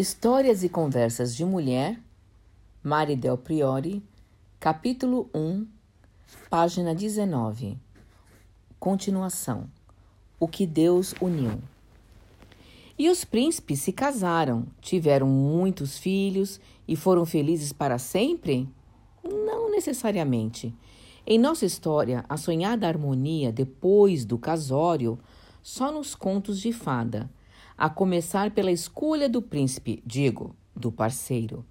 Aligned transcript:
Histórias 0.00 0.62
e 0.62 0.68
Conversas 0.68 1.34
de 1.34 1.44
Mulher, 1.44 2.00
Mari 2.84 3.16
Del 3.16 3.36
Priori, 3.36 4.00
capítulo 4.60 5.28
1, 5.34 5.66
página 6.48 6.94
19. 6.94 7.76
Continuação. 8.78 9.68
O 10.38 10.46
que 10.46 10.64
Deus 10.68 11.16
uniu. 11.20 11.60
E 12.96 13.10
os 13.10 13.24
príncipes 13.24 13.80
se 13.80 13.92
casaram, 13.92 14.68
tiveram 14.80 15.26
muitos 15.26 15.98
filhos 15.98 16.60
e 16.86 16.94
foram 16.94 17.26
felizes 17.26 17.72
para 17.72 17.98
sempre? 17.98 18.68
Não 19.24 19.68
necessariamente. 19.68 20.72
Em 21.26 21.40
nossa 21.40 21.66
história, 21.66 22.24
a 22.28 22.36
sonhada 22.36 22.86
harmonia 22.86 23.50
depois 23.50 24.24
do 24.24 24.38
casório 24.38 25.18
só 25.60 25.90
nos 25.90 26.14
contos 26.14 26.60
de 26.60 26.72
fada 26.72 27.28
a 27.78 27.88
começar 27.88 28.50
pela 28.50 28.72
escolha 28.72 29.28
do 29.28 29.40
príncipe, 29.40 30.02
digo, 30.04 30.56
do 30.74 30.90
parceiro. 30.90 31.64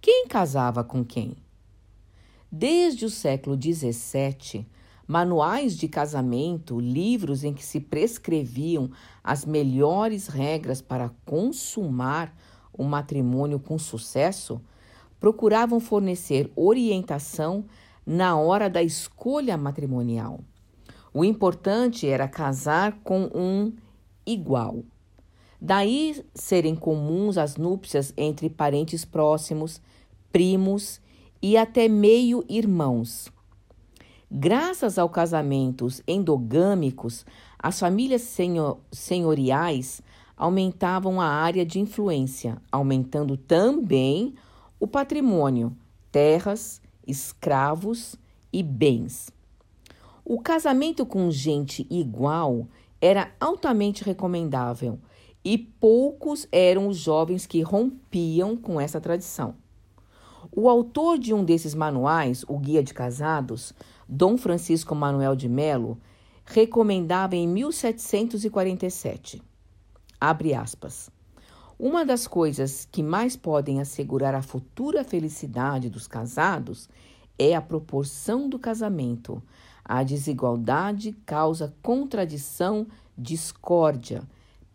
Quem 0.00 0.28
casava 0.28 0.84
com 0.84 1.04
quem? 1.04 1.34
Desde 2.52 3.04
o 3.04 3.10
século 3.10 3.60
XVII, 3.60 4.64
manuais 5.08 5.76
de 5.76 5.88
casamento, 5.88 6.78
livros 6.78 7.42
em 7.42 7.52
que 7.52 7.64
se 7.64 7.80
prescreviam 7.80 8.88
as 9.24 9.44
melhores 9.44 10.28
regras 10.28 10.80
para 10.80 11.10
consumar 11.26 12.32
o 12.72 12.84
matrimônio 12.84 13.58
com 13.58 13.76
sucesso, 13.76 14.60
procuravam 15.18 15.80
fornecer 15.80 16.48
orientação 16.54 17.64
na 18.06 18.36
hora 18.36 18.70
da 18.70 18.84
escolha 18.84 19.56
matrimonial. 19.56 20.38
O 21.12 21.24
importante 21.24 22.06
era 22.06 22.28
casar 22.28 23.00
com 23.02 23.30
um 23.34 23.72
igual. 24.24 24.84
Daí 25.66 26.22
serem 26.34 26.76
comuns 26.76 27.38
as 27.38 27.56
núpcias 27.56 28.12
entre 28.18 28.50
parentes 28.50 29.02
próximos, 29.02 29.80
primos 30.30 31.00
e 31.40 31.56
até 31.56 31.88
meio-irmãos. 31.88 33.32
Graças 34.30 34.98
aos 34.98 35.10
casamentos 35.10 36.02
endogâmicos, 36.06 37.24
as 37.58 37.80
famílias 37.80 38.20
senhor 38.20 38.78
senhoriais 38.92 40.02
aumentavam 40.36 41.18
a 41.18 41.28
área 41.28 41.64
de 41.64 41.80
influência, 41.80 42.60
aumentando 42.70 43.34
também 43.34 44.34
o 44.78 44.86
patrimônio, 44.86 45.74
terras, 46.12 46.78
escravos 47.06 48.16
e 48.52 48.62
bens. 48.62 49.30
O 50.26 50.42
casamento 50.42 51.06
com 51.06 51.30
gente 51.30 51.86
igual 51.88 52.68
era 53.00 53.32
altamente 53.40 54.04
recomendável 54.04 54.98
e 55.44 55.58
poucos 55.58 56.48
eram 56.50 56.88
os 56.88 56.96
jovens 56.96 57.44
que 57.44 57.60
rompiam 57.60 58.56
com 58.56 58.80
essa 58.80 59.00
tradição. 59.00 59.54
O 60.50 60.68
autor 60.68 61.18
de 61.18 61.34
um 61.34 61.44
desses 61.44 61.74
manuais, 61.74 62.44
o 62.48 62.58
Guia 62.58 62.82
de 62.82 62.94
Casados, 62.94 63.74
Dom 64.08 64.38
Francisco 64.38 64.94
Manuel 64.94 65.36
de 65.36 65.48
Melo, 65.48 65.98
recomendava 66.44 67.36
em 67.36 67.46
1747. 67.46 69.42
Abre 70.20 70.54
aspas. 70.54 71.10
Uma 71.78 72.04
das 72.04 72.26
coisas 72.26 72.88
que 72.90 73.02
mais 73.02 73.36
podem 73.36 73.80
assegurar 73.80 74.34
a 74.34 74.42
futura 74.42 75.02
felicidade 75.02 75.90
dos 75.90 76.06
casados 76.06 76.88
é 77.38 77.54
a 77.54 77.60
proporção 77.60 78.48
do 78.48 78.58
casamento. 78.58 79.42
A 79.84 80.02
desigualdade 80.02 81.12
causa 81.26 81.74
contradição, 81.82 82.86
discórdia 83.18 84.22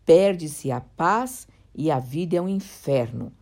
Perde-se 0.04 0.70
a 0.70 0.80
paz 0.80 1.46
e 1.74 1.90
a 1.90 1.98
vida 1.98 2.36
é 2.36 2.40
um 2.40 2.48
inferno. 2.48 3.32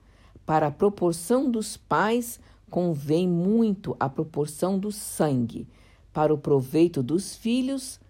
Para 0.44 0.68
a 0.68 0.70
proporção 0.70 1.50
dos 1.50 1.76
pais, 1.76 2.40
convém 2.70 3.28
muito 3.28 3.96
a 3.98 4.08
proporção 4.08 4.78
do 4.78 4.90
sangue. 4.92 5.66
Para 6.12 6.32
o 6.32 6.38
proveito 6.38 7.02
dos 7.02 7.36
filhos, 7.36 8.00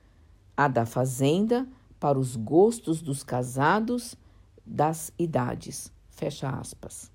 a 0.57 0.69
da 0.69 0.87
fazenda, 0.87 1.69
para 2.01 2.19
os 2.19 2.37
gostos 2.37 3.01
dos 3.01 3.23
casados, 3.23 4.17
das 4.65 5.13
idades. 5.19 5.93
Fecha 6.11 6.49
aspas. 6.49 7.11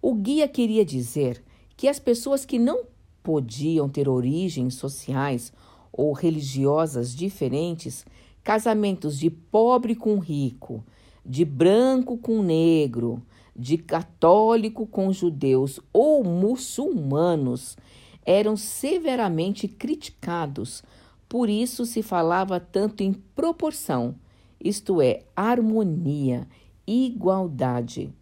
O 0.00 0.14
guia 0.14 0.48
queria 0.48 0.84
dizer 0.84 1.42
que 1.76 1.88
as 1.88 1.98
pessoas 1.98 2.44
que 2.44 2.58
não 2.58 2.84
podiam 3.22 3.88
ter 3.88 4.08
origens 4.08 4.74
sociais 4.74 5.52
ou 5.92 6.12
religiosas 6.12 7.14
diferentes 7.14 8.04
casamentos 8.42 9.18
de 9.18 9.30
pobre 9.30 9.94
com 9.94 10.18
rico, 10.18 10.84
de 11.24 11.44
branco 11.44 12.16
com 12.18 12.42
negro, 12.42 13.22
de 13.54 13.76
católico 13.78 14.86
com 14.86 15.12
judeus 15.12 15.78
ou 15.92 16.24
muçulmanos 16.24 17.76
eram 18.24 18.56
severamente 18.56 19.68
criticados. 19.68 20.82
Por 21.28 21.48
isso 21.48 21.84
se 21.84 22.02
falava 22.02 22.60
tanto 22.60 23.02
em 23.02 23.12
proporção, 23.12 24.14
isto 24.60 25.00
é, 25.00 25.22
harmonia, 25.34 26.46
igualdade. 26.86 28.12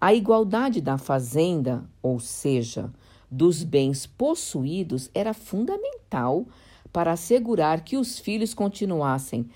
A 0.00 0.12
igualdade 0.14 0.80
da 0.80 0.98
fazenda, 0.98 1.84
ou 2.02 2.18
seja, 2.18 2.92
dos 3.30 3.62
bens 3.62 4.06
possuídos, 4.06 5.10
era 5.14 5.32
fundamental 5.32 6.46
para 6.92 7.12
assegurar 7.12 7.82
que 7.82 7.96
os 7.96 8.18
filhos 8.18 8.52
continuassem 8.52 9.48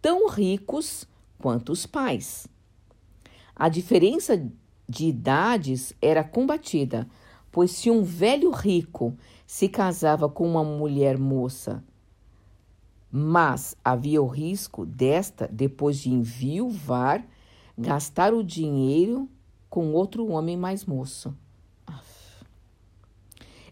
tão 0.00 0.28
ricos 0.28 1.06
quanto 1.38 1.72
os 1.72 1.86
pais. 1.86 2.46
A 3.56 3.68
diferença 3.68 4.50
de 4.88 5.06
idades 5.06 5.94
era 6.02 6.22
combatida, 6.22 7.08
pois 7.50 7.70
se 7.70 7.90
um 7.90 8.02
velho 8.02 8.50
rico 8.50 9.16
se 9.46 9.68
casava 9.68 10.28
com 10.28 10.48
uma 10.48 10.64
mulher 10.64 11.18
moça, 11.18 11.82
mas 13.10 13.76
havia 13.84 14.22
o 14.22 14.26
risco 14.26 14.86
desta, 14.86 15.48
depois 15.52 15.98
de 15.98 16.10
enviuvar, 16.10 17.26
gastar 17.76 18.32
o 18.32 18.42
dinheiro 18.42 19.28
com 19.68 19.92
outro 19.92 20.26
homem 20.28 20.56
mais 20.56 20.84
moço. 20.84 21.34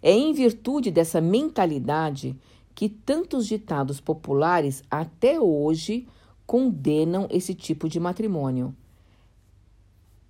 É 0.03 0.13
em 0.13 0.33
virtude 0.33 0.91
dessa 0.91 1.21
mentalidade 1.21 2.39
que 2.75 2.89
tantos 2.89 3.47
ditados 3.47 4.01
populares 4.01 4.83
até 4.91 5.41
hoje 5.41 6.07
condenam 6.47 7.27
esse 7.31 7.55
tipo 7.55 7.89
de 7.89 8.01
matrimônio. 8.01 8.75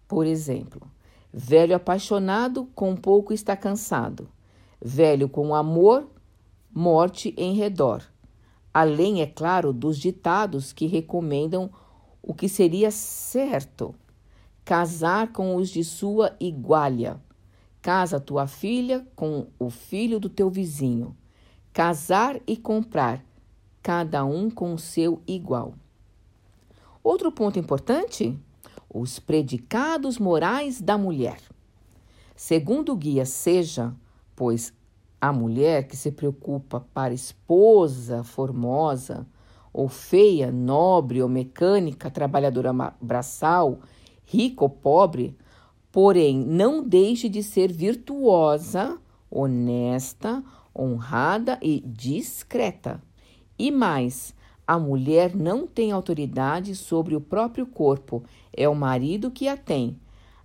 Por 0.09 0.27
exemplo, 0.27 0.83
velho 1.33 1.75
apaixonado 1.75 2.69
com 2.75 2.97
pouco 2.97 3.33
está 3.33 3.57
cansado, 3.57 4.29
velho 4.83 5.29
com 5.29 5.55
amor, 5.55 6.09
morte 6.73 7.35
em 7.37 7.55
redor. 7.55 8.03
Além, 8.73 9.21
é 9.21 9.27
claro, 9.27 9.73
dos 9.73 9.99
ditados 9.99 10.73
que 10.73 10.87
recomendam 10.87 11.71
o 12.23 12.35
que 12.35 12.49
seria 12.49 12.91
certo: 12.91 13.95
casar 14.65 15.33
com 15.33 15.57
os 15.57 15.71
de 15.71 15.85
sua 15.85 16.37
igualha. 16.39 17.21
Casa 17.83 18.21
tua 18.21 18.47
filha 18.47 19.07
com 19.17 19.47
o 19.59 19.71
filho 19.71 20.21
do 20.21 20.29
teu 20.29 20.51
vizinho 20.51 21.17
casar 21.73 22.41
e 22.47 22.57
comprar, 22.57 23.25
cada 23.83 24.25
um 24.25 24.51
com 24.51 24.75
o 24.75 24.79
seu 24.79 25.23
igual. 25.27 25.75
Outro 27.03 27.33
ponto 27.33 27.59
importante: 27.59 28.39
os 28.93 29.19
predicados 29.19 30.19
morais 30.19 30.81
da 30.81 30.99
mulher. 30.99 31.41
Segundo 32.37 32.93
o 32.93 32.97
guia 32.97 33.25
Seja, 33.25 33.95
pois 34.35 34.73
a 35.21 35.33
mulher 35.33 35.87
que 35.87 35.97
se 35.97 36.11
preocupa 36.11 36.87
para 36.95 37.13
esposa 37.13 38.25
formosa, 38.25 39.27
ou 39.73 39.89
feia, 39.89 40.51
nobre 40.51 41.23
ou 41.23 41.29
mecânica, 41.29 42.11
trabalhadora 42.11 42.73
braçal, 43.01 43.79
rica 44.25 44.65
ou 44.65 44.71
pobre, 44.71 45.37
porém 45.93 46.39
não 46.39 46.83
deixe 46.83 47.29
de 47.29 47.43
ser 47.43 47.71
virtuosa, 47.71 48.99
honesta, 49.31 50.43
honrada 50.77 51.59
e 51.63 51.81
discreta. 51.81 53.03
E 53.59 53.71
mais, 53.71 54.35
a 54.67 54.79
mulher 54.79 55.35
não 55.35 55.67
tem 55.67 55.91
autoridade 55.91 56.75
sobre 56.77 57.17
o 57.17 57.21
próprio 57.21 57.67
corpo, 57.67 58.23
é 58.53 58.69
o 58.69 58.75
marido 58.75 59.31
que 59.31 59.49
a 59.49 59.57
tem. 59.57 59.99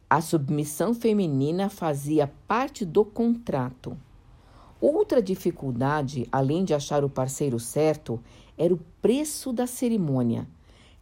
A 0.10 0.22
submissão 0.22 0.94
feminina 0.94 1.70
fazia 1.70 2.32
parte 2.48 2.86
do 2.86 3.06
contrato. 3.06 3.98
Outra 4.82 5.22
dificuldade, 5.22 6.28
além 6.32 6.64
de 6.64 6.74
achar 6.74 7.04
o 7.04 7.10
parceiro 7.10 7.60
certo, 7.60 8.20
era 8.58 8.74
o 8.74 8.80
preço 9.02 9.54
da 9.54 9.66
cerimônia. 9.66 10.48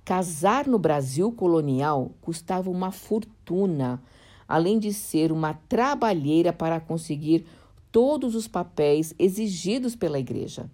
Casar 0.06 0.68
no 0.68 0.78
Brasil 0.78 1.32
colonial 1.32 2.12
custava 2.22 2.70
uma 2.70 2.92
fortuna, 2.92 4.02
além 4.48 4.78
de 4.78 4.94
ser 4.94 5.32
uma 5.32 5.54
trabalheira 5.70 6.52
para 6.52 6.80
conseguir 6.80 7.46
todos 7.94 8.34
os 8.34 8.48
papéis 8.48 9.14
exigidos 9.20 9.96
pela 9.96 10.20
igreja. 10.20 10.68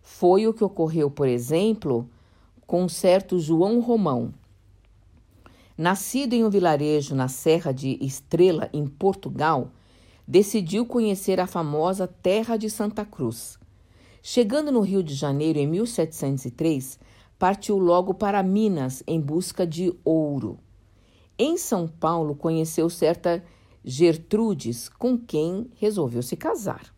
Foi 0.00 0.46
o 0.46 0.54
que 0.54 0.64
ocorreu, 0.64 1.10
por 1.10 1.28
exemplo, 1.28 2.08
com 2.66 2.88
certo 2.88 3.38
João 3.38 3.78
Romão. 3.78 4.32
Nascido 5.76 6.32
em 6.32 6.42
um 6.42 6.48
vilarejo 6.48 7.14
na 7.14 7.28
Serra 7.28 7.72
de 7.72 7.98
Estrela, 8.00 8.70
em 8.72 8.86
Portugal, 8.86 9.70
decidiu 10.26 10.86
conhecer 10.86 11.38
a 11.38 11.46
famosa 11.46 12.08
Terra 12.08 12.56
de 12.56 12.70
Santa 12.70 13.04
Cruz. 13.04 13.58
Chegando 14.22 14.72
no 14.72 14.80
Rio 14.80 15.02
de 15.02 15.14
Janeiro 15.14 15.58
em 15.58 15.66
1703, 15.66 16.98
partiu 17.38 17.76
logo 17.76 18.14
para 18.14 18.42
Minas 18.42 19.02
em 19.06 19.20
busca 19.20 19.66
de 19.66 19.94
ouro. 20.02 20.58
Em 21.38 21.58
São 21.58 21.86
Paulo, 21.86 22.34
conheceu 22.34 22.88
certa 22.88 23.44
Gertrudes, 23.88 24.88
com 24.88 25.16
quem 25.16 25.70
resolveu 25.76 26.20
se 26.20 26.36
casar. 26.36 26.92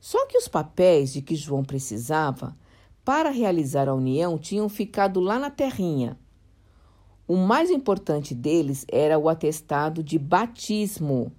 Só 0.00 0.24
que 0.26 0.38
os 0.38 0.46
papéis 0.46 1.12
de 1.12 1.20
que 1.20 1.34
João 1.34 1.64
precisava 1.64 2.56
para 3.04 3.30
realizar 3.30 3.88
a 3.88 3.94
união 3.94 4.38
tinham 4.38 4.68
ficado 4.68 5.18
lá 5.18 5.36
na 5.36 5.50
terrinha. 5.50 6.16
O 7.26 7.36
mais 7.36 7.70
importante 7.70 8.36
deles 8.36 8.86
era 8.88 9.18
o 9.18 9.28
atestado 9.28 10.00
de 10.00 10.16
batismo, 10.18 11.32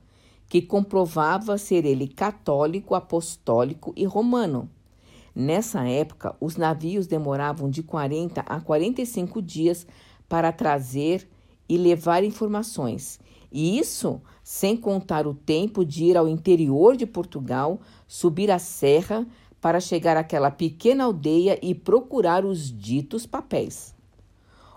que 0.50 0.62
comprovava 0.62 1.58
ser 1.58 1.86
ele 1.86 2.08
católico, 2.08 2.94
apostólico 2.94 3.94
e 3.96 4.04
romano. 4.04 4.70
Nessa 5.34 5.88
época, 5.88 6.36
os 6.42 6.58
navios 6.58 7.08
demoravam 7.08 7.70
de 7.70 7.82
40 7.82 8.42
a 8.42 8.60
45 8.60 9.42
dias 9.42 9.88
para 10.28 10.52
trazer 10.52 11.28
e 11.68 11.78
levar 11.78 12.24
informações, 12.24 13.20
e 13.54 13.78
isso 13.78 14.20
sem 14.44 14.76
contar 14.76 15.28
o 15.28 15.34
tempo 15.34 15.86
de 15.86 16.06
ir 16.06 16.18
ao 16.18 16.28
interior 16.28 16.98
de 16.98 17.06
Portugal, 17.06 17.80
subir 18.08 18.50
a 18.50 18.58
serra 18.58 19.26
para 19.62 19.80
chegar 19.80 20.18
àquela 20.18 20.50
pequena 20.52 21.04
aldeia 21.04 21.58
e 21.62 21.76
procurar 21.76 22.44
os 22.44 22.76
ditos 22.76 23.28
papéis. 23.28 23.94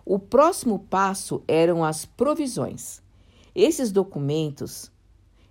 O 0.04 0.18
próximo 0.18 0.78
passo 0.78 1.42
eram 1.48 1.82
as 1.82 2.04
provisões. 2.04 3.02
Esses 3.54 3.90
documentos, 3.90 4.92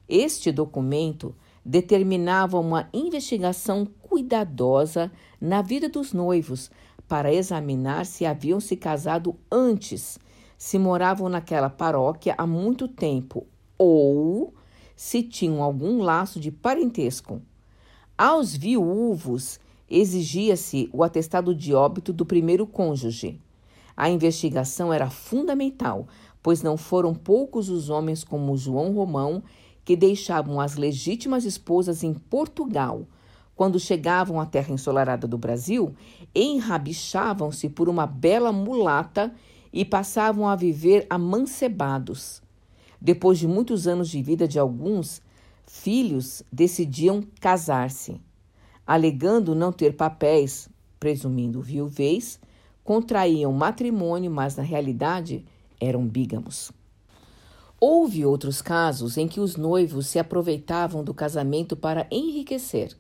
este 0.08 0.52
documento 0.52 1.36
determinava 1.66 2.60
uma 2.60 2.88
investigação 2.94 3.86
cuidadosa 4.04 5.12
na 5.42 5.64
vida 5.64 5.90
dos 5.90 6.14
noivos 6.14 6.70
para 7.08 7.34
examinar 7.34 8.06
se 8.06 8.26
haviam 8.26 8.60
se 8.60 8.76
casado 8.76 9.36
antes, 9.52 10.18
se 10.58 10.78
moravam 10.80 11.30
naquela 11.30 11.70
paróquia 11.70 12.36
há 12.38 12.48
muito 12.48 12.88
tempo 12.88 13.46
ou 13.78 14.54
se 14.96 15.22
tinham 15.22 15.62
algum 15.62 16.02
laço 16.02 16.40
de 16.40 16.52
parentesco. 16.52 17.42
Aos 18.18 18.56
viúvos 18.56 19.60
exigia-se 19.90 20.90
o 20.94 21.04
atestado 21.04 21.54
de 21.54 21.74
óbito 21.74 22.14
do 22.14 22.26
primeiro 22.26 22.66
cônjuge. 22.66 23.40
A 23.96 24.10
investigação 24.10 24.92
era 24.92 25.10
fundamental, 25.10 26.08
pois 26.42 26.62
não 26.62 26.78
foram 26.78 27.14
poucos 27.14 27.70
os 27.70 27.90
homens 27.90 28.24
como 28.24 28.58
João 28.58 28.94
Romão 28.94 29.44
que 29.84 29.96
deixavam 29.96 30.60
as 30.60 30.76
legítimas 30.76 31.46
esposas 31.46 32.04
em 32.04 32.14
Portugal. 32.14 33.08
Quando 33.56 33.80
chegavam 33.80 34.42
à 34.42 34.46
terra 34.46 34.74
ensolarada 34.74 35.28
do 35.28 35.38
Brasil, 35.38 35.94
enrabichavam-se 36.34 37.70
por 37.70 37.88
uma 37.88 38.06
bela 38.06 38.52
mulata 38.52 39.34
e 39.76 39.84
passavam 39.84 40.48
a 40.48 40.56
viver 40.56 41.06
amancebados. 41.10 42.42
Depois 43.00 43.38
de 43.38 43.46
muitos 43.46 43.88
anos 43.88 44.10
de 44.10 44.24
vida 44.24 44.48
de 44.48 44.58
alguns, 44.58 45.22
filhos 45.68 46.42
decidiam 46.50 47.22
casar-se. 47.42 48.22
Alegando 48.88 49.54
não 49.54 49.74
ter 49.74 49.98
papéis, 49.98 50.70
presumindo 50.98 51.62
viuvez, 51.62 52.40
contraíam 52.86 53.52
matrimônio, 53.52 54.32
mas 54.32 54.56
na 54.56 54.64
realidade 54.64 55.44
eram 55.78 56.08
bígamos. 56.08 56.72
Houve 57.78 58.26
outros 58.26 58.62
casos 58.62 59.18
em 59.18 59.28
que 59.28 59.42
os 59.42 59.58
noivos 59.58 60.08
se 60.08 60.18
aproveitavam 60.18 61.04
do 61.04 61.14
casamento 61.14 61.76
para 61.76 62.08
enriquecer. 62.10 62.96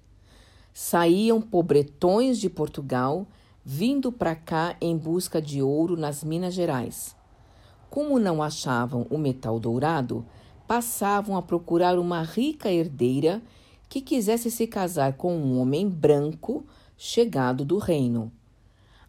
Saíam 0.73 1.39
pobretões 1.39 2.37
de 2.37 2.49
Portugal 2.49 3.25
vindo 3.67 4.11
para 4.11 4.35
cá 4.35 4.75
em 4.79 4.95
busca 4.95 5.41
de 5.41 5.59
ouro 5.59 5.97
nas 5.97 6.23
Minas 6.23 6.53
Gerais. 6.53 7.15
Como 7.89 8.19
não 8.19 8.43
achavam 8.43 9.07
o 9.09 9.17
metal 9.17 9.59
dourado, 9.59 10.23
passavam 10.67 11.35
a 11.35 11.41
procurar 11.41 11.97
uma 11.97 12.21
rica 12.21 12.71
herdeira 12.71 13.41
que 13.89 14.01
quisesse 14.01 14.51
se 14.51 14.67
casar 14.67 15.13
com 15.13 15.35
um 15.35 15.59
homem 15.59 15.89
branco 15.89 16.63
chegado 16.95 17.65
do 17.65 17.79
reino. 17.79 18.31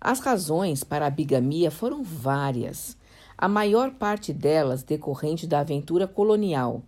As 0.01 0.21
razões 0.21 0.83
para 0.83 1.07
a 1.07 1.11
bigamia 1.11 1.71
foram 1.71 2.03
várias, 2.03 2.97
a 3.37 3.49
maior 3.49 3.91
parte 3.93 4.33
delas 4.33 4.83
decorrente 4.83 5.47
da 5.47 5.61
aventura 5.61 6.07
colonial, 6.07 6.83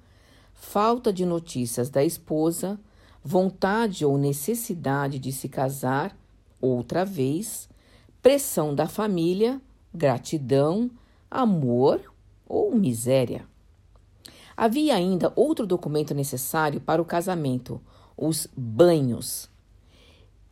falta 0.54 1.12
de 1.12 1.26
notícias 1.26 1.90
da 1.90 2.02
esposa, 2.02 2.80
vontade 3.22 4.06
ou 4.06 4.16
necessidade 4.16 5.18
de 5.18 5.32
se 5.32 5.48
casar 5.50 6.17
outra 6.60 7.04
vez, 7.04 7.68
pressão 8.22 8.74
da 8.74 8.86
família, 8.86 9.60
gratidão, 9.92 10.90
amor 11.30 12.12
ou 12.48 12.74
miséria. 12.74 13.46
Havia 14.56 14.94
ainda 14.96 15.32
outro 15.36 15.66
documento 15.66 16.14
necessário 16.14 16.80
para 16.80 17.00
o 17.00 17.04
casamento, 17.04 17.80
os 18.16 18.48
banhos. 18.56 19.48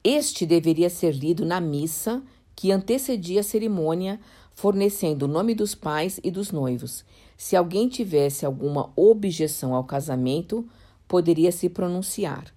Este 0.05 0.47
deveria 0.47 0.89
ser 0.89 1.13
lido 1.13 1.45
na 1.45 1.61
missa 1.61 2.23
que 2.55 2.71
antecedia 2.71 3.41
a 3.41 3.43
cerimônia, 3.43 4.21
fornecendo 4.55 5.25
o 5.25 5.29
nome 5.29 5.55
dos 5.55 5.75
pais 5.75 6.21
e 6.23 6.31
dos 6.31 6.53
noivos. 6.53 7.05
Se 7.37 7.57
alguém 7.57 7.89
tivesse 7.89 8.47
alguma 8.47 8.91
objeção 8.97 9.75
ao 9.75 9.85
casamento, 9.85 10.67
poderia 11.09 11.53
se 11.53 11.69
pronunciar. 11.69 12.53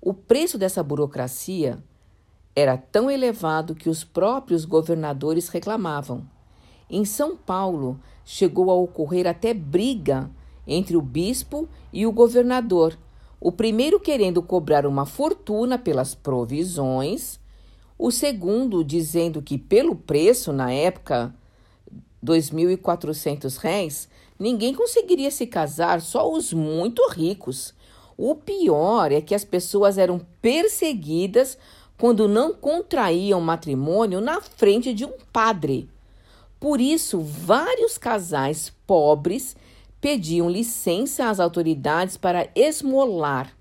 O 0.00 0.14
preço 0.14 0.56
dessa 0.56 0.82
burocracia 0.82 1.82
era 2.54 2.76
tão 2.76 3.10
elevado 3.10 3.74
que 3.74 3.88
os 3.88 4.04
próprios 4.04 4.64
governadores 4.64 5.48
reclamavam. 5.48 6.28
Em 6.88 7.04
São 7.04 7.36
Paulo, 7.36 8.00
chegou 8.24 8.70
a 8.70 8.74
ocorrer 8.74 9.26
até 9.26 9.54
briga 9.54 10.30
entre 10.66 10.96
o 10.96 11.02
bispo 11.02 11.68
e 11.92 12.06
o 12.06 12.12
governador, 12.12 12.96
o 13.40 13.50
primeiro 13.50 13.98
querendo 13.98 14.42
cobrar 14.42 14.84
uma 14.84 15.06
fortuna 15.06 15.78
pelas 15.78 16.14
provisões, 16.14 17.40
o 17.98 18.10
segundo 18.10 18.84
dizendo 18.84 19.40
que, 19.40 19.56
pelo 19.56 19.94
preço 19.94 20.52
na 20.52 20.72
época, 20.72 21.34
R$ 21.90 22.00
2.400, 22.24 24.08
ninguém 24.38 24.74
conseguiria 24.74 25.30
se 25.30 25.46
casar, 25.46 26.00
só 26.00 26.30
os 26.30 26.52
muito 26.52 27.06
ricos. 27.08 27.74
O 28.16 28.34
pior 28.34 29.10
é 29.12 29.20
que 29.20 29.34
as 29.34 29.44
pessoas 29.44 29.96
eram 29.96 30.20
perseguidas 30.42 31.56
quando 32.00 32.26
não 32.26 32.54
contraíam 32.54 33.42
matrimônio 33.42 34.22
na 34.22 34.40
frente 34.40 34.94
de 34.94 35.04
um 35.04 35.12
padre. 35.30 35.86
Por 36.58 36.80
isso, 36.80 37.20
vários 37.20 37.98
casais 37.98 38.72
pobres 38.86 39.54
pediam 40.00 40.48
licença 40.48 41.28
às 41.28 41.38
autoridades 41.38 42.16
para 42.16 42.48
esmolar. 42.54 43.54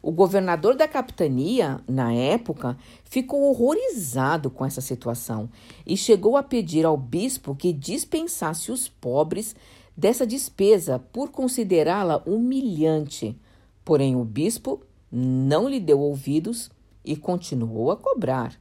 O 0.00 0.12
governador 0.12 0.76
da 0.76 0.86
capitania, 0.86 1.80
na 1.86 2.14
época, 2.14 2.78
ficou 3.04 3.42
horrorizado 3.50 4.50
com 4.50 4.64
essa 4.64 4.80
situação 4.80 5.50
e 5.84 5.96
chegou 5.96 6.36
a 6.36 6.44
pedir 6.44 6.86
ao 6.86 6.96
bispo 6.96 7.56
que 7.56 7.72
dispensasse 7.72 8.70
os 8.70 8.88
pobres 8.88 9.54
dessa 9.96 10.24
despesa 10.24 11.00
por 11.12 11.30
considerá-la 11.30 12.22
humilhante. 12.24 13.36
Porém, 13.84 14.14
o 14.14 14.24
bispo 14.24 14.80
não 15.10 15.68
lhe 15.68 15.80
deu 15.80 15.98
ouvidos 15.98 16.70
e 17.04 17.16
continuou 17.16 17.90
a 17.90 17.96
cobrar. 17.96 18.58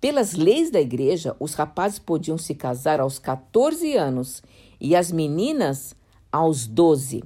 Pelas 0.00 0.34
leis 0.34 0.70
da 0.70 0.80
igreja, 0.80 1.34
os 1.40 1.54
rapazes 1.54 1.98
podiam 1.98 2.36
se 2.36 2.54
casar 2.54 3.00
aos 3.00 3.18
14 3.18 3.96
anos 3.96 4.42
e 4.80 4.94
as 4.94 5.10
meninas 5.10 5.96
aos 6.30 6.66
12. 6.66 7.24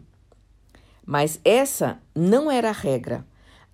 Mas 1.04 1.40
essa 1.44 1.98
não 2.14 2.50
era 2.50 2.68
a 2.68 2.72
regra. 2.72 3.26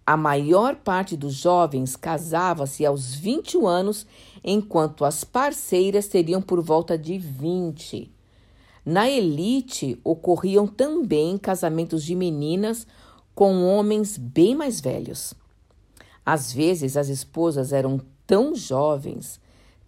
A 0.07 0.17
maior 0.17 0.77
parte 0.77 1.17
dos 1.17 1.35
jovens 1.35 1.97
casava-se 1.97 2.85
aos 2.85 3.15
21 3.15 3.67
anos, 3.67 4.07
enquanto 4.43 5.05
as 5.05 5.25
parceiras 5.25 6.09
teriam 6.09 6.41
por 6.41 6.63
volta 6.63 6.97
de 6.97 7.19
20. 7.19 8.11
Na 8.85 9.09
elite 9.09 9.99
ocorriam 10.05 10.67
também 10.67 11.39
casamentos 11.39 12.05
de 12.05 12.15
meninas 12.15 12.87
com 13.35 13.65
homens 13.65 14.17
bem 14.17 14.55
mais 14.55 14.81
velhos. 14.81 15.35
Às 16.25 16.53
vezes, 16.53 16.97
as 16.97 17.09
esposas 17.09 17.73
eram 17.73 18.01
tão 18.27 18.55
jovens, 18.55 19.41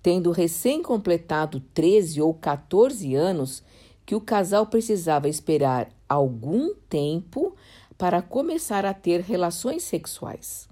tendo 0.02 0.31
recém-completado 0.31 1.61
13 1.73 2.21
ou 2.21 2.35
14 2.35 3.14
anos, 3.14 3.62
que 4.05 4.14
o 4.14 4.21
casal 4.21 4.66
precisava 4.66 5.28
esperar 5.28 5.88
algum 6.09 6.75
tempo 6.88 7.57
para 7.99 8.23
começar 8.23 8.85
a 8.85 8.95
ter 8.95 9.21
relações 9.21 9.83
sexuais. 9.83 10.69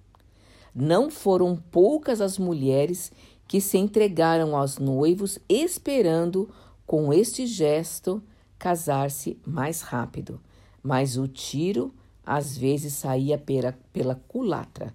Não 0.74 1.10
foram 1.10 1.56
poucas 1.56 2.20
as 2.20 2.38
mulheres 2.38 3.10
que 3.46 3.60
se 3.60 3.78
entregaram 3.78 4.56
aos 4.56 4.78
noivos 4.78 5.38
esperando, 5.48 6.48
com 6.86 7.12
este 7.12 7.46
gesto, 7.46 8.22
casar-se 8.58 9.38
mais 9.46 9.82
rápido, 9.82 10.40
mas 10.82 11.16
o 11.16 11.26
tiro 11.26 11.94
às 12.24 12.56
vezes 12.56 12.94
saía 12.94 13.38
pela, 13.38 13.76
pela 13.92 14.14
culatra. 14.28 14.94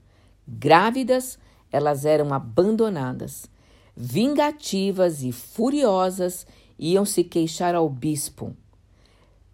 Grávidas, 0.52 1.38
elas 1.72 2.06
eram 2.06 2.34
abandonadas. 2.34 3.48
Vingativas 3.96 5.22
e 5.22 5.32
furiosas, 5.32 6.48
iam 6.80 7.06
se 7.06 7.24
queixar 7.24 7.76
ao 7.76 7.88
bispo. 7.88 8.56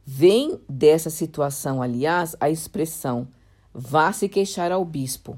Vem 0.06 0.60
dessa 0.70 1.10
situação, 1.10 1.82
aliás, 1.82 2.36
a 2.40 2.50
expressão 2.50 3.28
vá 3.74 4.14
se 4.14 4.30
queixar 4.30 4.72
ao 4.72 4.86
bispo. 4.86 5.38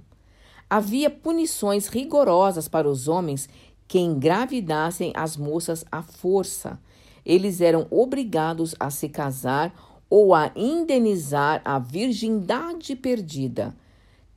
Havia 0.70 1.10
punições 1.10 1.88
rigorosas 1.88 2.68
para 2.68 2.88
os 2.88 3.08
homens 3.08 3.50
que 3.88 3.98
engravidassem 3.98 5.12
as 5.16 5.38
moças 5.38 5.84
à 5.92 6.04
força. 6.04 6.78
Eles 7.26 7.62
eram 7.62 7.88
obrigados 7.90 8.76
a 8.80 8.92
se 8.92 9.10
casar 9.10 9.74
ou 10.10 10.36
a 10.36 10.52
indenizar 10.56 11.62
a 11.66 11.80
virgindade 11.80 12.96
perdida. 12.96 13.74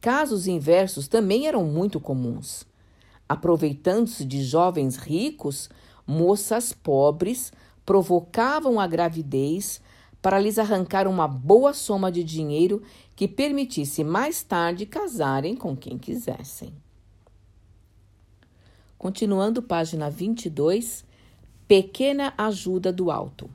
Casos 0.01 0.47
inversos 0.47 1.07
também 1.07 1.47
eram 1.47 1.65
muito 1.65 2.01
comuns. 2.01 2.67
Aproveitando-se 3.29 4.25
de 4.25 4.43
jovens 4.43 4.97
ricos, 4.97 5.69
moças 6.07 6.73
pobres 6.73 7.53
provocavam 7.85 8.81
a 8.81 8.87
gravidez 8.87 9.81
para 10.23 10.39
lhes 10.39 10.59
arrancar 10.59 11.07
uma 11.07 11.29
boa 11.29 11.73
soma 11.73 12.11
de 12.11 12.25
dinheiro 12.25 12.83
que 13.15 13.29
permitisse 13.29 14.03
mais 14.03 14.43
tarde 14.43 14.87
casarem 14.87 15.55
com 15.55 15.77
quem 15.77 15.99
quisessem. 15.99 16.73
Continuando, 18.97 19.63
página 19.63 20.11
22, 20.11 21.05
Pequena 21.67 22.35
Ajuda 22.37 22.93
do 22.93 23.11
Alto. 23.11 23.49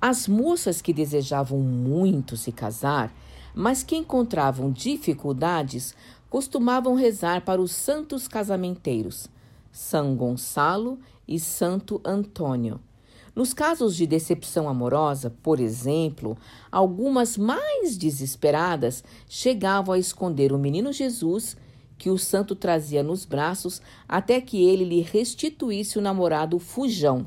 As 0.00 0.26
moças 0.26 0.82
que 0.82 0.92
desejavam 0.92 1.60
muito 1.60 2.36
se 2.36 2.52
casar, 2.52 3.14
mas 3.54 3.82
que 3.82 3.96
encontravam 3.96 4.70
dificuldades, 4.70 5.94
costumavam 6.30 6.94
rezar 6.94 7.44
para 7.44 7.60
os 7.60 7.72
santos 7.72 8.26
casamenteiros, 8.26 9.28
São 9.70 10.16
Gonçalo 10.16 10.98
e 11.26 11.38
Santo 11.38 12.00
Antônio. 12.04 12.80
Nos 13.34 13.54
casos 13.54 13.96
de 13.96 14.06
decepção 14.06 14.68
amorosa, 14.68 15.34
por 15.42 15.58
exemplo, 15.58 16.36
algumas 16.70 17.38
mais 17.38 17.96
desesperadas 17.96 19.02
chegavam 19.26 19.94
a 19.94 19.98
esconder 19.98 20.52
o 20.52 20.58
menino 20.58 20.92
Jesus 20.92 21.56
que 21.96 22.10
o 22.10 22.18
santo 22.18 22.54
trazia 22.54 23.02
nos 23.02 23.24
braços 23.24 23.80
até 24.08 24.40
que 24.40 24.62
ele 24.62 24.84
lhe 24.84 25.00
restituísse 25.00 25.98
o 25.98 26.02
namorado 26.02 26.58
fujão. 26.58 27.26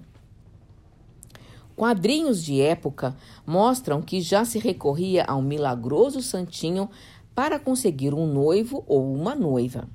Quadrinhos 1.75 2.43
de 2.43 2.61
época 2.61 3.15
mostram 3.45 4.01
que 4.01 4.21
já 4.21 4.45
se 4.45 4.57
recorria 4.57 5.25
ao 5.25 5.41
milagroso 5.41 6.21
santinho 6.21 6.89
para 7.33 7.59
conseguir 7.59 8.13
um 8.13 8.25
noivo 8.25 8.83
ou 8.87 9.13
uma 9.13 9.35
noiva. 9.35 9.89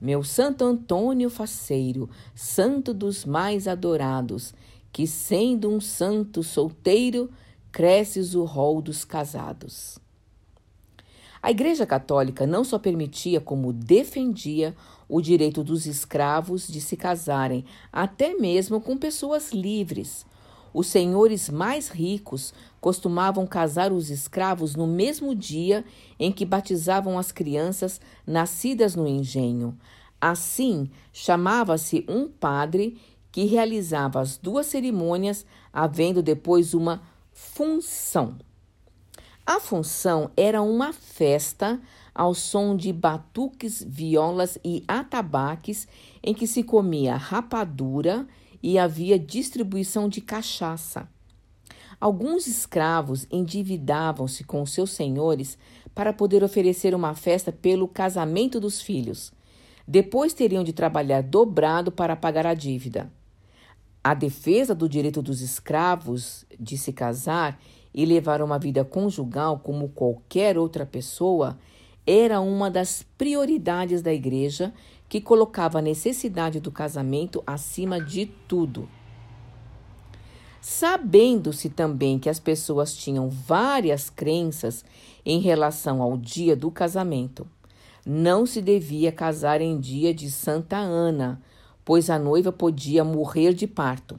Meu 0.00 0.24
Santo 0.24 0.64
Antônio 0.64 1.30
Faceiro, 1.30 2.10
santo 2.34 2.92
dos 2.92 3.24
mais 3.24 3.68
adorados, 3.68 4.52
que 4.92 5.06
sendo 5.06 5.70
um 5.70 5.80
santo 5.80 6.42
solteiro, 6.42 7.30
cresces 7.70 8.34
o 8.34 8.44
rol 8.44 8.82
dos 8.82 9.04
casados. 9.04 9.98
A 11.40 11.50
Igreja 11.50 11.86
Católica 11.86 12.46
não 12.46 12.64
só 12.64 12.78
permitia, 12.78 13.40
como 13.40 13.72
defendia 13.72 14.74
o 15.08 15.20
direito 15.20 15.62
dos 15.62 15.86
escravos 15.86 16.66
de 16.66 16.80
se 16.80 16.96
casarem, 16.96 17.64
até 17.92 18.34
mesmo 18.34 18.80
com 18.80 18.96
pessoas 18.96 19.52
livres. 19.52 20.26
Os 20.74 20.88
senhores 20.88 21.48
mais 21.48 21.88
ricos 21.88 22.52
costumavam 22.80 23.46
casar 23.46 23.92
os 23.92 24.10
escravos 24.10 24.74
no 24.74 24.88
mesmo 24.88 25.32
dia 25.32 25.84
em 26.18 26.32
que 26.32 26.44
batizavam 26.44 27.16
as 27.16 27.30
crianças 27.30 28.00
nascidas 28.26 28.96
no 28.96 29.06
engenho. 29.06 29.78
Assim, 30.20 30.90
chamava-se 31.12 32.04
um 32.08 32.26
padre 32.26 32.98
que 33.30 33.44
realizava 33.44 34.20
as 34.20 34.36
duas 34.36 34.66
cerimônias, 34.66 35.46
havendo 35.72 36.20
depois 36.20 36.74
uma 36.74 37.02
função. 37.32 38.36
A 39.46 39.60
função 39.60 40.30
era 40.36 40.60
uma 40.60 40.92
festa 40.92 41.80
ao 42.12 42.34
som 42.34 42.76
de 42.76 42.92
batuques, 42.92 43.84
violas 43.86 44.58
e 44.64 44.82
atabaques, 44.88 45.86
em 46.22 46.34
que 46.34 46.46
se 46.46 46.62
comia 46.62 47.16
rapadura 47.16 48.26
e 48.64 48.78
havia 48.78 49.18
distribuição 49.18 50.08
de 50.08 50.22
cachaça. 50.22 51.06
Alguns 52.00 52.46
escravos 52.46 53.26
endividavam-se 53.30 54.42
com 54.42 54.64
seus 54.64 54.90
senhores 54.92 55.58
para 55.94 56.14
poder 56.14 56.42
oferecer 56.42 56.94
uma 56.94 57.14
festa 57.14 57.52
pelo 57.52 57.86
casamento 57.86 58.58
dos 58.58 58.80
filhos. 58.80 59.34
Depois 59.86 60.32
teriam 60.32 60.64
de 60.64 60.72
trabalhar 60.72 61.22
dobrado 61.22 61.92
para 61.92 62.16
pagar 62.16 62.46
a 62.46 62.54
dívida. 62.54 63.12
A 64.02 64.14
defesa 64.14 64.74
do 64.74 64.88
direito 64.88 65.20
dos 65.20 65.42
escravos 65.42 66.46
de 66.58 66.78
se 66.78 66.90
casar 66.90 67.60
e 67.92 68.06
levar 68.06 68.40
uma 68.40 68.58
vida 68.58 68.82
conjugal 68.82 69.58
como 69.58 69.90
qualquer 69.90 70.56
outra 70.56 70.86
pessoa 70.86 71.58
era 72.06 72.40
uma 72.40 72.70
das 72.70 73.04
prioridades 73.16 74.02
da 74.02 74.12
Igreja, 74.12 74.72
que 75.08 75.20
colocava 75.20 75.78
a 75.78 75.82
necessidade 75.82 76.60
do 76.60 76.70
casamento 76.70 77.42
acima 77.46 78.00
de 78.00 78.26
tudo. 78.26 78.88
Sabendo-se 80.60 81.68
também 81.68 82.18
que 82.18 82.28
as 82.28 82.40
pessoas 82.40 82.96
tinham 82.96 83.28
várias 83.28 84.08
crenças 84.08 84.84
em 85.24 85.40
relação 85.40 86.02
ao 86.02 86.16
dia 86.16 86.56
do 86.56 86.70
casamento, 86.70 87.46
não 88.04 88.44
se 88.44 88.60
devia 88.60 89.12
casar 89.12 89.60
em 89.60 89.78
dia 89.78 90.12
de 90.12 90.30
Santa 90.30 90.76
Ana, 90.76 91.40
pois 91.84 92.10
a 92.10 92.18
noiva 92.18 92.50
podia 92.52 93.04
morrer 93.04 93.54
de 93.54 93.66
parto. 93.66 94.18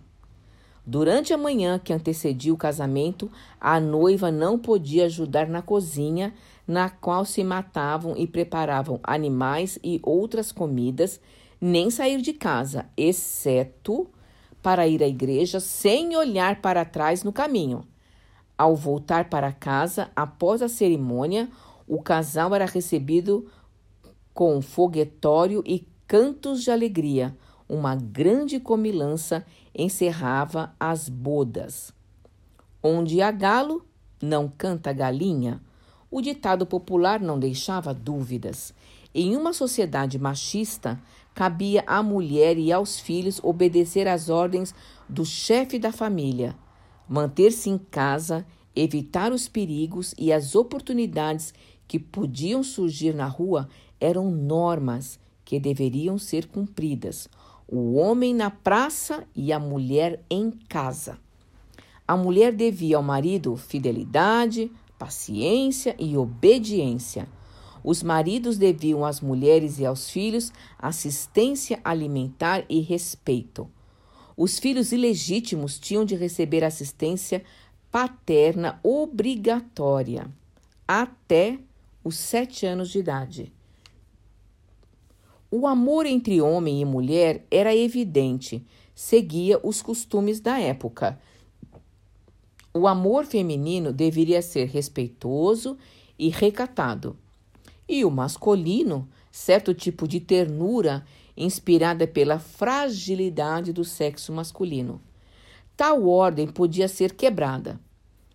Durante 0.87 1.33
a 1.33 1.37
manhã 1.37 1.79
que 1.79 1.91
antecedia 1.91 2.53
o 2.53 2.57
casamento, 2.57 3.31
a 3.59 3.79
noiva 3.79 4.29
não 4.29 4.59
podia 4.59 5.05
ajudar 5.05 5.47
na 5.47 5.61
cozinha, 5.61 6.31
na 6.67 6.89
qual 6.89 7.25
se 7.25 7.43
matavam 7.43 8.15
e 8.15 8.27
preparavam 8.27 8.99
animais 9.03 9.79
e 9.83 9.99
outras 10.03 10.51
comidas, 10.51 11.19
nem 11.59 11.89
sair 11.89 12.21
de 12.21 12.33
casa, 12.33 12.85
exceto 12.95 14.07
para 14.61 14.87
ir 14.87 15.01
à 15.01 15.07
igreja 15.07 15.59
sem 15.59 16.15
olhar 16.15 16.61
para 16.61 16.85
trás 16.85 17.23
no 17.23 17.33
caminho. 17.33 17.87
Ao 18.55 18.75
voltar 18.75 19.27
para 19.27 19.51
casa, 19.51 20.11
após 20.15 20.61
a 20.61 20.69
cerimônia, 20.69 21.49
o 21.87 22.01
casal 22.01 22.53
era 22.53 22.65
recebido 22.65 23.47
com 24.33 24.61
foguetório 24.61 25.63
e 25.65 25.87
cantos 26.07 26.63
de 26.63 26.69
alegria. 26.69 27.35
Uma 27.67 27.95
grande 27.95 28.59
comilança 28.59 29.45
encerrava 29.75 30.73
as 30.79 31.09
bodas. 31.09 31.93
Onde 32.81 33.21
há 33.21 33.31
galo, 33.31 33.85
não 34.21 34.47
canta 34.47 34.93
galinha. 34.93 35.61
O 36.09 36.21
ditado 36.21 36.65
popular 36.65 37.19
não 37.19 37.37
deixava 37.37 37.93
dúvidas. 37.93 38.73
Em 39.13 39.35
uma 39.35 39.53
sociedade 39.53 40.17
machista, 40.17 41.01
cabia 41.33 41.83
à 41.85 42.01
mulher 42.01 42.57
e 42.57 42.71
aos 42.71 42.99
filhos 42.99 43.39
obedecer 43.43 44.07
às 44.07 44.29
ordens 44.29 44.73
do 45.07 45.25
chefe 45.25 45.77
da 45.77 45.91
família, 45.91 46.55
manter-se 47.07 47.69
em 47.69 47.77
casa, 47.77 48.45
evitar 48.75 49.31
os 49.31 49.47
perigos 49.47 50.13
e 50.17 50.31
as 50.31 50.55
oportunidades 50.55 51.53
que 51.87 51.99
podiam 51.99 52.63
surgir 52.63 53.13
na 53.13 53.27
rua 53.27 53.69
eram 53.99 54.31
normas 54.31 55.19
que 55.43 55.59
deveriam 55.59 56.17
ser 56.17 56.47
cumpridas. 56.47 57.29
O 57.67 57.95
homem 57.95 58.33
na 58.33 58.51
praça 58.51 59.27
e 59.35 59.51
a 59.51 59.59
mulher 59.59 60.21
em 60.29 60.51
casa. 60.51 61.17
A 62.07 62.15
mulher 62.15 62.53
devia 62.53 62.97
ao 62.97 63.03
marido 63.03 63.57
fidelidade, 63.57 64.71
paciência 64.99 65.95
e 65.97 66.15
obediência. 66.15 67.27
Os 67.83 68.03
maridos 68.03 68.57
deviam 68.57 69.03
às 69.03 69.19
mulheres 69.19 69.79
e 69.79 69.85
aos 69.85 70.09
filhos 70.09 70.51
assistência 70.77 71.79
alimentar 71.83 72.63
e 72.69 72.79
respeito. 72.81 73.67
Os 74.37 74.59
filhos 74.59 74.91
ilegítimos 74.91 75.79
tinham 75.79 76.05
de 76.05 76.15
receber 76.15 76.63
assistência 76.63 77.43
paterna 77.91 78.79
obrigatória 78.83 80.29
até 80.87 81.57
os 82.03 82.15
sete 82.17 82.65
anos 82.65 82.89
de 82.89 82.99
idade. 82.99 83.51
O 85.49 85.67
amor 85.67 86.05
entre 86.05 86.41
homem 86.41 86.81
e 86.81 86.85
mulher 86.85 87.45
era 87.49 87.75
evidente, 87.75 88.65
seguia 88.93 89.59
os 89.63 89.81
costumes 89.81 90.39
da 90.39 90.59
época. 90.59 91.19
O 92.73 92.87
amor 92.87 93.25
feminino 93.25 93.93
deveria 93.93 94.41
ser 94.41 94.67
respeitoso 94.67 95.77
e 96.17 96.29
recatado 96.29 97.17
e 97.87 98.03
o 98.03 98.11
masculino, 98.11 99.07
certo 99.31 99.73
tipo 99.73 100.07
de 100.07 100.19
ternura 100.19 101.05
inspirada 101.37 102.07
pela 102.07 102.39
fragilidade 102.39 103.71
do 103.71 103.83
sexo 103.83 104.31
masculino. 104.31 105.01
Tal 105.75 106.07
ordem 106.07 106.47
podia 106.47 106.87
ser 106.87 107.13
quebrada. 107.13 107.79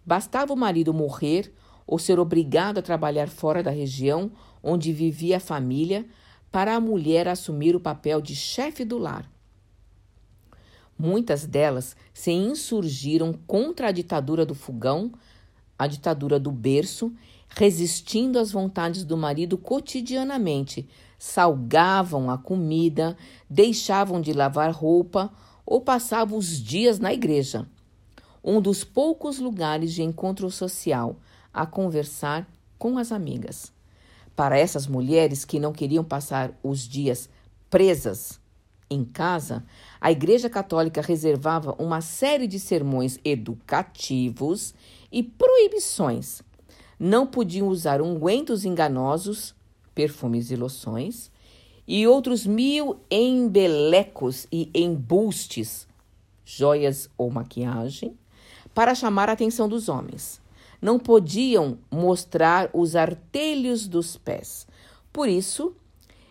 Bastava 0.05 0.53
o 0.53 0.57
marido 0.57 0.93
morrer 0.93 1.53
ou 1.87 1.99
ser 1.99 2.19
obrigado 2.19 2.79
a 2.79 2.83
trabalhar 2.83 3.29
fora 3.29 3.63
da 3.63 3.71
região 3.71 4.31
onde 4.63 4.93
vivia 4.93 5.39
a 5.39 5.41
família 5.41 6.07
para 6.51 6.75
a 6.75 6.81
mulher 6.81 7.29
assumir 7.29 7.77
o 7.77 7.81
papel 7.81 8.21
de 8.21 8.35
chefe 8.35 8.85
do 8.85 8.99
lar. 8.99 9.31
Muitas 10.99 11.47
delas 11.47 11.97
se 12.13 12.31
insurgiram 12.31 13.33
contra 13.47 13.89
a 13.89 13.93
ditadura 13.93 14.45
do 14.45 14.55
fogão, 14.55 15.13
a 15.79 15.87
ditadura 15.87 16.39
do 16.39 16.53
berço, 16.53 17.13
resistindo 17.49 18.39
às 18.39 18.53
vontades 18.53 19.05
do 19.05 19.17
marido 19.17 19.57
cotidianamente, 19.57 20.89
salgavam 21.19 22.31
a 22.31 22.37
comida, 22.37 23.17
deixavam 23.49 24.21
de 24.21 24.33
lavar 24.33 24.73
roupa 24.73 25.33
ou 25.65 25.81
passavam 25.81 26.39
os 26.39 26.63
dias 26.63 26.99
na 26.99 27.13
igreja, 27.13 27.67
um 28.43 28.61
dos 28.61 28.85
poucos 28.85 29.39
lugares 29.39 29.93
de 29.93 30.03
encontro 30.03 30.51
social, 30.51 31.17
a 31.53 31.65
conversar 31.67 32.47
com 32.79 32.99
as 32.99 33.13
amigas. 33.13 33.73
Para 34.41 34.59
essas 34.59 34.87
mulheres 34.87 35.45
que 35.45 35.61
não 35.61 35.71
queriam 35.71 36.03
passar 36.03 36.59
os 36.63 36.89
dias 36.89 37.29
presas 37.69 38.41
em 38.89 39.05
casa, 39.05 39.63
a 40.01 40.11
Igreja 40.11 40.49
Católica 40.49 41.03
reservava 41.03 41.77
uma 41.79 42.01
série 42.01 42.47
de 42.47 42.59
sermões 42.59 43.19
educativos 43.23 44.75
e 45.13 45.23
proibições. 45.23 46.41
Não 46.99 47.27
podiam 47.27 47.69
usar 47.69 48.01
ungüentos 48.01 48.65
enganosos, 48.65 49.55
perfumes 49.95 50.51
e 50.51 50.57
loções, 50.57 51.31
e 51.87 52.07
outros 52.07 52.47
mil 52.47 52.99
embelecos 53.11 54.47
e 54.51 54.71
embustes, 54.75 55.87
joias 56.47 57.11
ou 57.19 57.31
maquiagem, 57.31 58.17
para 58.75 58.95
chamar 58.95 59.29
a 59.29 59.33
atenção 59.33 59.69
dos 59.69 59.91
homens. 59.91 60.40
Não 60.81 60.99
podiam 60.99 61.79
mostrar 61.91 62.71
os 62.73 62.97
artelhos 62.97 63.87
dos 63.87 64.17
pés. 64.17 64.67
Por 65.13 65.29
isso, 65.29 65.75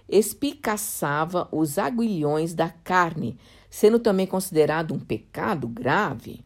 espicaçava 0.08 1.48
os 1.52 1.78
aguilhões 1.78 2.54
da 2.54 2.70
carne, 2.70 3.38
sendo 3.70 4.00
também 4.00 4.26
considerado 4.26 4.94
um 4.94 5.00
pecado 5.00 5.68
grave. 5.68 6.44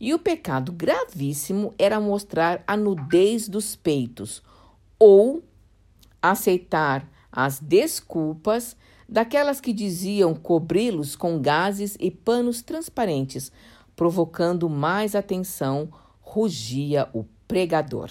E 0.00 0.14
o 0.14 0.18
pecado 0.18 0.72
gravíssimo 0.72 1.74
era 1.78 2.00
mostrar 2.00 2.62
a 2.66 2.76
nudez 2.76 3.48
dos 3.48 3.76
peitos 3.76 4.42
ou 4.98 5.42
aceitar 6.20 7.08
as 7.30 7.58
desculpas 7.58 8.76
daquelas 9.08 9.60
que 9.60 9.72
diziam 9.72 10.34
cobri-los 10.34 11.14
com 11.14 11.40
gases 11.40 11.96
e 12.00 12.10
panos 12.10 12.62
transparentes, 12.62 13.52
provocando 13.94 14.68
mais 14.68 15.14
atenção, 15.14 15.88
rugia 16.20 17.08
o 17.12 17.24
pregador. 17.46 18.10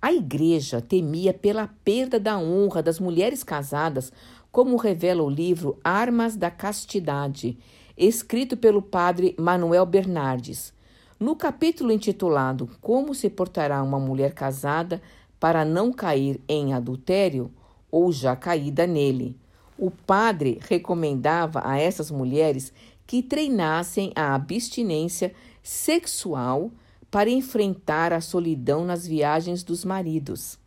A 0.00 0.12
igreja 0.12 0.80
temia 0.80 1.34
pela 1.34 1.68
perda 1.84 2.20
da 2.20 2.38
honra 2.38 2.82
das 2.82 3.00
mulheres 3.00 3.42
casadas, 3.42 4.12
como 4.52 4.76
revela 4.76 5.22
o 5.22 5.28
livro 5.28 5.78
Armas 5.82 6.36
da 6.36 6.50
Castidade, 6.50 7.58
escrito 7.96 8.56
pelo 8.56 8.80
padre 8.80 9.34
Manuel 9.38 9.84
Bernardes. 9.84 10.72
No 11.18 11.34
capítulo 11.34 11.90
intitulado 11.90 12.70
Como 12.80 13.12
se 13.12 13.28
portará 13.28 13.82
uma 13.82 13.98
mulher 13.98 14.34
casada 14.34 15.02
para 15.40 15.64
não 15.64 15.92
cair 15.92 16.40
em 16.48 16.72
adultério 16.72 17.50
ou 17.90 18.12
já 18.12 18.36
caída 18.36 18.86
nele, 18.86 19.36
o 19.76 19.90
padre 19.90 20.58
recomendava 20.60 21.62
a 21.64 21.78
essas 21.78 22.10
mulheres 22.10 22.72
que 23.06 23.22
treinassem 23.22 24.12
a 24.14 24.34
abstinência 24.34 25.32
sexual 25.62 26.70
para 27.10 27.30
enfrentar 27.30 28.12
a 28.12 28.20
solidão 28.20 28.84
nas 28.84 29.06
viagens 29.06 29.62
dos 29.62 29.84
maridos. 29.84 30.58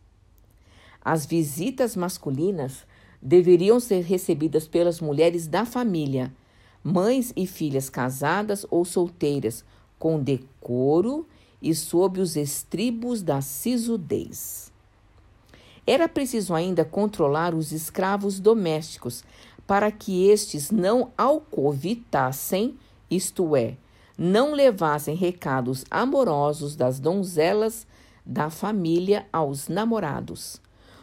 As 1.04 1.26
visitas 1.26 1.96
masculinas 1.96 2.86
deveriam 3.20 3.78
ser 3.78 4.02
recebidas 4.02 4.66
pelas 4.66 5.00
mulheres 5.00 5.46
da 5.46 5.64
família, 5.64 6.32
mães 6.82 7.32
e 7.36 7.46
filhas 7.46 7.88
casadas 7.88 8.66
ou 8.70 8.84
solteiras, 8.84 9.64
com 9.98 10.20
decoro 10.20 11.26
e 11.60 11.74
sob 11.74 12.20
os 12.20 12.34
estribos 12.34 13.22
da 13.22 13.40
sisudez. 13.40 14.72
Era 15.86 16.08
preciso 16.08 16.54
ainda 16.54 16.84
controlar 16.84 17.54
os 17.54 17.72
escravos 17.72 18.40
domésticos 18.40 19.24
para 19.66 19.90
que 19.90 20.28
estes 20.28 20.70
não 20.70 21.12
alcovitassem, 21.16 22.76
isto 23.10 23.54
é, 23.54 23.76
não 24.16 24.52
levassem 24.52 25.14
recados 25.14 25.84
amorosos 25.90 26.76
das 26.76 27.00
donzelas 27.00 27.86
da 28.24 28.50
família 28.50 29.26
aos 29.32 29.68
namorados. 29.68 30.60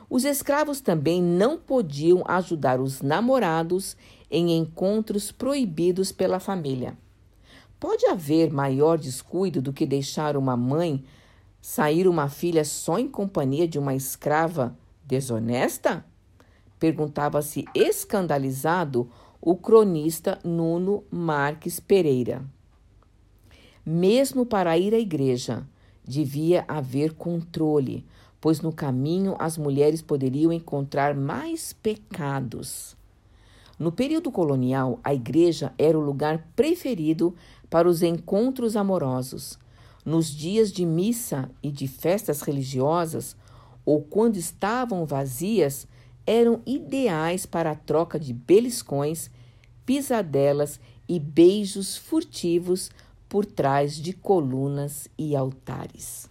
Os 0.10 0.24
escravos 0.24 0.82
também 0.82 1.22
não 1.22 1.58
podiam 1.58 2.24
ajudar 2.28 2.80
os 2.80 3.02
namorados 3.02 3.96
em 4.32 4.58
encontros 4.58 5.32
proibidos 5.32 6.12
pela 6.12 6.40
família. 6.40 6.98
Pode 7.80 8.06
haver 8.08 8.52
maior 8.52 8.98
descuido 8.98 9.62
do 9.62 9.72
que 9.72 9.86
deixar 9.86 10.36
uma 10.36 10.58
mãe 10.58 11.04
sair 11.62 12.08
uma 12.08 12.28
filha 12.28 12.64
só 12.66 12.98
em 12.98 13.08
companhia 13.08 13.68
de 13.68 13.78
uma 13.78 13.94
escrava 13.94 14.78
desonesta? 15.06 16.04
Perguntava-se 16.80 17.66
escandalizado 17.76 19.10
o 19.42 19.56
cronista 19.56 20.40
Nuno 20.44 21.04
Marques 21.12 21.80
Pereira. 21.80 22.44
Mesmo 23.86 24.46
para 24.46 24.78
ir 24.78 24.94
à 24.94 25.00
igreja, 25.00 25.66
devia 26.04 26.66
haver 26.68 27.14
controle, 27.14 28.06
pois 28.42 28.62
no 28.62 28.72
caminho 28.72 29.36
as 29.40 29.58
mulheres 29.58 30.02
poderiam 30.02 30.52
encontrar 30.52 31.16
mais 31.16 31.74
pecados. 31.74 32.98
No 33.78 33.92
período 33.92 34.30
colonial, 34.32 35.00
a 35.04 35.14
igreja 35.14 35.74
era 35.78 35.98
o 35.98 36.02
lugar 36.02 36.50
preferido 36.56 37.34
para 37.70 37.88
os 37.88 38.04
encontros 38.04 38.76
amorosos. 38.76 39.58
Nos 40.06 40.28
dias 40.28 40.72
de 40.72 40.86
missa 40.86 41.50
e 41.64 41.72
de 41.72 41.88
festas 41.88 42.42
religiosas, 42.42 43.38
ou 43.86 44.02
quando 44.02 44.36
estavam 44.36 45.06
vazias, 45.06 45.88
eram 46.28 46.62
ideais 46.66 47.46
para 47.46 47.72
a 47.72 47.76
troca 47.76 48.20
de 48.20 48.34
beliscões, 48.34 49.32
pisadelas 49.86 50.80
e 51.08 51.20
beijos 51.20 51.98
furtivos 51.98 52.92
por 53.30 53.46
trás 53.46 54.02
de 54.02 54.12
colunas 54.12 55.08
e 55.18 55.36
altares. 55.36 56.29